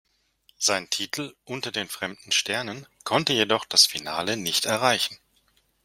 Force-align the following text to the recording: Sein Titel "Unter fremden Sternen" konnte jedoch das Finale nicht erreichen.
Sein 0.57 0.89
Titel 0.89 1.35
"Unter 1.45 1.71
fremden 1.85 2.31
Sternen" 2.31 2.87
konnte 3.03 3.33
jedoch 3.33 3.65
das 3.65 3.85
Finale 3.85 4.35
nicht 4.35 4.65
erreichen. 4.65 5.15